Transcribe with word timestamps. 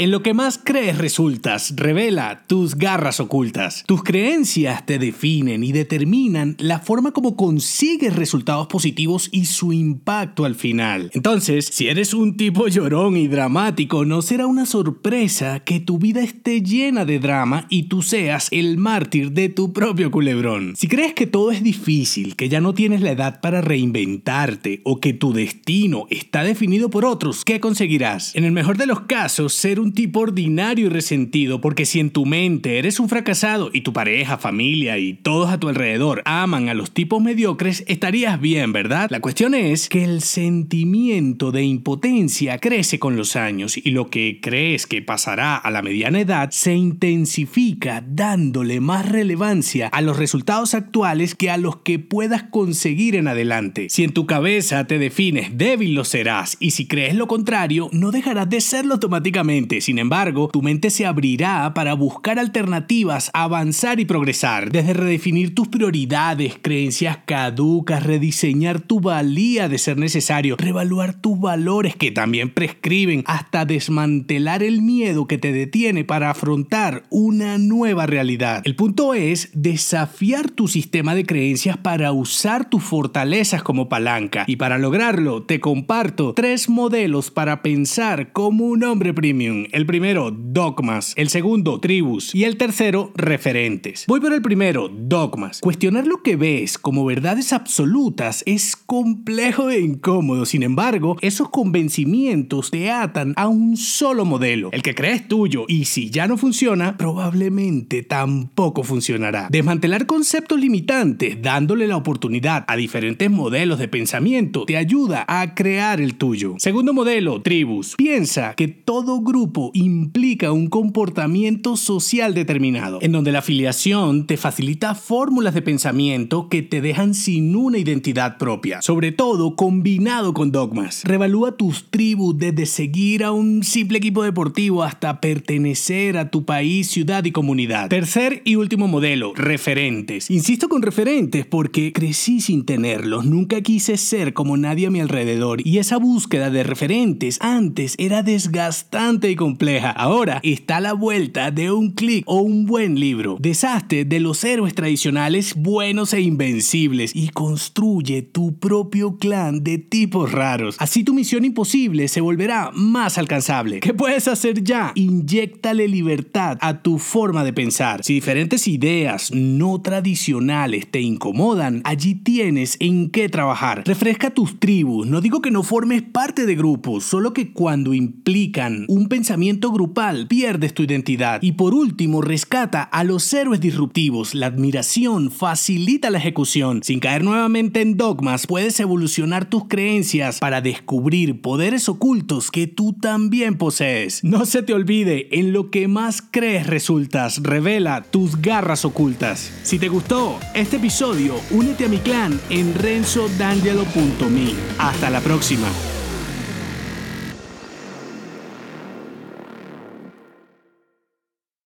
En 0.00 0.10
lo 0.10 0.22
que 0.22 0.32
más 0.32 0.56
crees 0.56 0.96
resultas, 0.96 1.74
revela 1.76 2.44
tus 2.46 2.74
garras 2.74 3.20
ocultas. 3.20 3.84
Tus 3.86 4.02
creencias 4.02 4.86
te 4.86 4.98
definen 4.98 5.62
y 5.62 5.72
determinan 5.72 6.56
la 6.58 6.78
forma 6.78 7.12
como 7.12 7.36
consigues 7.36 8.16
resultados 8.16 8.66
positivos 8.66 9.28
y 9.30 9.44
su 9.44 9.74
impacto 9.74 10.46
al 10.46 10.54
final. 10.54 11.10
Entonces, 11.12 11.66
si 11.66 11.88
eres 11.88 12.14
un 12.14 12.38
tipo 12.38 12.66
llorón 12.66 13.18
y 13.18 13.28
dramático, 13.28 14.06
no 14.06 14.22
será 14.22 14.46
una 14.46 14.64
sorpresa 14.64 15.60
que 15.60 15.80
tu 15.80 15.98
vida 15.98 16.22
esté 16.22 16.62
llena 16.62 17.04
de 17.04 17.18
drama 17.18 17.66
y 17.68 17.82
tú 17.82 18.00
seas 18.00 18.48
el 18.52 18.78
mártir 18.78 19.32
de 19.32 19.50
tu 19.50 19.74
propio 19.74 20.10
culebrón. 20.10 20.76
Si 20.76 20.88
crees 20.88 21.12
que 21.12 21.26
todo 21.26 21.50
es 21.50 21.62
difícil, 21.62 22.36
que 22.36 22.48
ya 22.48 22.62
no 22.62 22.72
tienes 22.72 23.02
la 23.02 23.10
edad 23.10 23.42
para 23.42 23.60
reinventarte 23.60 24.80
o 24.84 24.98
que 24.98 25.12
tu 25.12 25.34
destino 25.34 26.06
está 26.08 26.42
definido 26.42 26.88
por 26.88 27.04
otros, 27.04 27.44
¿qué 27.44 27.60
conseguirás? 27.60 28.34
En 28.34 28.44
el 28.44 28.52
mejor 28.52 28.78
de 28.78 28.86
los 28.86 29.00
casos, 29.00 29.52
ser 29.52 29.78
un 29.78 29.89
tipo 29.92 30.20
ordinario 30.20 30.86
y 30.86 30.88
resentido, 30.88 31.60
porque 31.60 31.86
si 31.86 32.00
en 32.00 32.10
tu 32.10 32.26
mente 32.26 32.78
eres 32.78 33.00
un 33.00 33.08
fracasado 33.08 33.70
y 33.72 33.82
tu 33.82 33.92
pareja, 33.92 34.38
familia 34.38 34.98
y 34.98 35.14
todos 35.14 35.50
a 35.50 35.58
tu 35.58 35.68
alrededor 35.68 36.22
aman 36.24 36.68
a 36.68 36.74
los 36.74 36.92
tipos 36.92 37.22
mediocres, 37.22 37.84
estarías 37.86 38.40
bien, 38.40 38.72
¿verdad? 38.72 39.08
La 39.10 39.20
cuestión 39.20 39.54
es 39.54 39.88
que 39.88 40.04
el 40.04 40.22
sentimiento 40.22 41.52
de 41.52 41.64
impotencia 41.64 42.58
crece 42.58 42.98
con 42.98 43.16
los 43.16 43.36
años 43.36 43.76
y 43.76 43.90
lo 43.90 44.10
que 44.10 44.40
crees 44.40 44.86
que 44.86 45.02
pasará 45.02 45.56
a 45.56 45.70
la 45.70 45.82
mediana 45.82 46.20
edad 46.20 46.50
se 46.50 46.74
intensifica 46.74 48.02
dándole 48.06 48.80
más 48.80 49.08
relevancia 49.08 49.88
a 49.88 50.00
los 50.00 50.16
resultados 50.16 50.74
actuales 50.74 51.34
que 51.34 51.50
a 51.50 51.56
los 51.56 51.76
que 51.76 51.98
puedas 51.98 52.44
conseguir 52.44 53.16
en 53.16 53.28
adelante. 53.28 53.88
Si 53.90 54.04
en 54.04 54.12
tu 54.12 54.26
cabeza 54.26 54.86
te 54.86 54.98
defines 54.98 55.56
débil 55.56 55.94
lo 55.94 56.04
serás 56.04 56.56
y 56.60 56.72
si 56.72 56.86
crees 56.86 57.14
lo 57.14 57.26
contrario 57.26 57.88
no 57.92 58.10
dejarás 58.10 58.48
de 58.48 58.60
serlo 58.60 58.94
automáticamente 58.94 59.79
sin 59.80 59.98
embargo, 59.98 60.48
tu 60.52 60.62
mente 60.62 60.90
se 60.90 61.06
abrirá 61.06 61.72
para 61.74 61.94
buscar 61.94 62.38
alternativas, 62.38 63.30
avanzar 63.34 64.00
y 64.00 64.04
progresar, 64.04 64.70
desde 64.70 64.94
redefinir 64.94 65.54
tus 65.54 65.68
prioridades, 65.68 66.56
creencias 66.60 67.18
caducas, 67.26 68.02
rediseñar 68.02 68.80
tu 68.80 69.00
valía 69.00 69.68
de 69.68 69.78
ser 69.78 69.98
necesario, 69.98 70.56
revaluar 70.56 71.14
tus 71.14 71.38
valores 71.38 71.96
que 71.96 72.10
también 72.10 72.50
prescriben, 72.50 73.22
hasta 73.26 73.64
desmantelar 73.64 74.62
el 74.62 74.82
miedo 74.82 75.26
que 75.26 75.38
te 75.38 75.52
detiene 75.52 76.04
para 76.04 76.30
afrontar 76.30 77.04
una 77.10 77.58
nueva 77.58 78.06
realidad. 78.06 78.62
El 78.64 78.76
punto 78.76 79.14
es 79.14 79.50
desafiar 79.54 80.50
tu 80.50 80.68
sistema 80.68 81.14
de 81.14 81.24
creencias 81.24 81.76
para 81.76 82.12
usar 82.12 82.68
tus 82.68 82.82
fortalezas 82.82 83.62
como 83.62 83.88
palanca 83.88 84.44
y 84.46 84.56
para 84.56 84.78
lograrlo 84.78 85.42
te 85.42 85.60
comparto 85.60 86.34
tres 86.34 86.68
modelos 86.68 87.30
para 87.30 87.62
pensar 87.62 88.32
como 88.32 88.64
un 88.66 88.84
hombre 88.84 89.14
premium. 89.14 89.59
El 89.72 89.86
primero, 89.86 90.30
dogmas. 90.30 91.12
El 91.16 91.28
segundo, 91.28 91.80
tribus. 91.80 92.34
Y 92.34 92.44
el 92.44 92.56
tercero, 92.56 93.12
referentes. 93.14 94.04
Voy 94.06 94.20
por 94.20 94.32
el 94.32 94.42
primero, 94.42 94.88
dogmas. 94.88 95.60
Cuestionar 95.60 96.06
lo 96.06 96.22
que 96.22 96.36
ves 96.36 96.78
como 96.78 97.04
verdades 97.04 97.52
absolutas 97.52 98.42
es 98.46 98.76
complejo 98.76 99.70
e 99.70 99.80
incómodo. 99.80 100.46
Sin 100.46 100.62
embargo, 100.62 101.16
esos 101.20 101.48
convencimientos 101.48 102.70
te 102.70 102.90
atan 102.90 103.34
a 103.36 103.48
un 103.48 103.76
solo 103.76 104.24
modelo, 104.24 104.70
el 104.72 104.82
que 104.82 104.94
crees 104.94 105.28
tuyo. 105.28 105.64
Y 105.68 105.84
si 105.86 106.10
ya 106.10 106.26
no 106.26 106.36
funciona, 106.36 106.96
probablemente 106.96 108.02
tampoco 108.02 108.82
funcionará. 108.82 109.48
Desmantelar 109.50 110.06
conceptos 110.06 110.60
limitantes, 110.60 111.40
dándole 111.42 111.86
la 111.86 111.96
oportunidad 111.96 112.64
a 112.66 112.76
diferentes 112.76 113.30
modelos 113.30 113.78
de 113.78 113.88
pensamiento, 113.88 114.64
te 114.64 114.76
ayuda 114.76 115.24
a 115.28 115.54
crear 115.54 116.00
el 116.00 116.14
tuyo. 116.14 116.54
Segundo 116.58 116.92
modelo, 116.92 117.42
tribus. 117.42 117.94
Piensa 117.96 118.54
que 118.54 118.68
todo 118.68 119.20
grupo 119.20 119.49
implica 119.74 120.52
un 120.52 120.68
comportamiento 120.68 121.76
social 121.76 122.34
determinado, 122.34 122.98
en 123.02 123.12
donde 123.12 123.32
la 123.32 123.40
afiliación 123.40 124.26
te 124.26 124.36
facilita 124.36 124.94
fórmulas 124.94 125.54
de 125.54 125.62
pensamiento 125.62 126.48
que 126.48 126.62
te 126.62 126.80
dejan 126.80 127.14
sin 127.14 127.54
una 127.56 127.78
identidad 127.78 128.38
propia, 128.38 128.82
sobre 128.82 129.12
todo 129.12 129.56
combinado 129.56 130.34
con 130.34 130.52
dogmas. 130.52 131.02
Revalúa 131.04 131.56
tus 131.56 131.90
tribus 131.90 132.38
desde 132.38 132.66
seguir 132.66 133.24
a 133.24 133.32
un 133.32 133.64
simple 133.64 133.98
equipo 133.98 134.22
deportivo 134.22 134.82
hasta 134.82 135.20
pertenecer 135.20 136.16
a 136.16 136.30
tu 136.30 136.44
país, 136.44 136.88
ciudad 136.88 137.24
y 137.24 137.32
comunidad. 137.32 137.88
Tercer 137.88 138.42
y 138.44 138.56
último 138.56 138.88
modelo, 138.88 139.32
referentes. 139.34 140.30
Insisto 140.30 140.68
con 140.68 140.82
referentes 140.82 141.46
porque 141.46 141.92
crecí 141.92 142.40
sin 142.40 142.64
tenerlos, 142.64 143.24
nunca 143.26 143.60
quise 143.60 143.96
ser 143.96 144.32
como 144.32 144.56
nadie 144.56 144.86
a 144.86 144.90
mi 144.90 145.00
alrededor 145.00 145.66
y 145.66 145.78
esa 145.78 145.96
búsqueda 145.96 146.50
de 146.50 146.62
referentes 146.62 147.38
antes 147.40 147.94
era 147.98 148.22
desgastante 148.22 149.30
y 149.30 149.36
compleja. 149.40 149.90
Ahora 149.90 150.38
está 150.42 150.76
a 150.76 150.80
la 150.82 150.92
vuelta 150.92 151.50
de 151.50 151.72
un 151.72 151.92
clic 151.92 152.24
o 152.26 152.42
un 152.42 152.66
buen 152.66 153.00
libro. 153.00 153.38
Deshazte 153.40 154.04
de 154.04 154.20
los 154.20 154.44
héroes 154.44 154.74
tradicionales 154.74 155.54
buenos 155.54 156.12
e 156.12 156.20
invencibles 156.20 157.16
y 157.16 157.30
construye 157.30 158.20
tu 158.20 158.58
propio 158.58 159.16
clan 159.16 159.64
de 159.64 159.78
tipos 159.78 160.30
raros. 160.30 160.76
Así 160.78 161.04
tu 161.04 161.14
misión 161.14 161.46
imposible 161.46 162.06
se 162.08 162.20
volverá 162.20 162.70
más 162.74 163.16
alcanzable. 163.16 163.80
¿Qué 163.80 163.94
puedes 163.94 164.28
hacer 164.28 164.62
ya? 164.62 164.92
Inyectale 164.94 165.88
libertad 165.88 166.58
a 166.60 166.82
tu 166.82 166.98
forma 166.98 167.42
de 167.42 167.54
pensar. 167.54 168.04
Si 168.04 168.12
diferentes 168.12 168.68
ideas 168.68 169.32
no 169.32 169.80
tradicionales 169.80 170.90
te 170.90 171.00
incomodan, 171.00 171.80
allí 171.84 172.14
tienes 172.14 172.76
en 172.78 173.08
qué 173.08 173.30
trabajar. 173.30 173.84
Refresca 173.86 174.28
tus 174.28 174.60
tribus. 174.60 175.06
No 175.06 175.22
digo 175.22 175.40
que 175.40 175.50
no 175.50 175.62
formes 175.62 176.02
parte 176.02 176.44
de 176.44 176.56
grupos, 176.56 177.04
solo 177.04 177.32
que 177.32 177.54
cuando 177.54 177.94
implican 177.94 178.84
un 178.88 179.08
pensamiento 179.30 179.70
grupal, 179.70 180.26
pierdes 180.26 180.74
tu 180.74 180.82
identidad. 180.82 181.40
Y 181.40 181.52
por 181.52 181.72
último, 181.72 182.20
rescata 182.20 182.82
a 182.82 183.04
los 183.04 183.32
héroes 183.32 183.60
disruptivos. 183.60 184.34
La 184.34 184.46
admiración 184.46 185.30
facilita 185.30 186.10
la 186.10 186.18
ejecución. 186.18 186.82
Sin 186.82 186.98
caer 186.98 187.22
nuevamente 187.22 187.80
en 187.80 187.96
dogmas, 187.96 188.48
puedes 188.48 188.80
evolucionar 188.80 189.48
tus 189.48 189.68
creencias 189.68 190.40
para 190.40 190.60
descubrir 190.60 191.40
poderes 191.40 191.88
ocultos 191.88 192.50
que 192.50 192.66
tú 192.66 192.92
también 192.92 193.56
posees. 193.56 194.24
No 194.24 194.46
se 194.46 194.64
te 194.64 194.74
olvide, 194.74 195.28
en 195.30 195.52
lo 195.52 195.70
que 195.70 195.86
más 195.86 196.24
crees 196.28 196.66
resultas, 196.66 197.40
revela 197.44 198.02
tus 198.02 198.42
garras 198.42 198.84
ocultas. 198.84 199.52
Si 199.62 199.78
te 199.78 199.86
gustó 199.86 200.40
este 200.56 200.78
episodio, 200.78 201.36
únete 201.52 201.84
a 201.84 201.88
mi 201.88 201.98
clan 201.98 202.40
en 202.50 202.74
renzodangelo.me. 202.74 204.54
Hasta 204.78 205.08
la 205.08 205.20
próxima. 205.20 205.68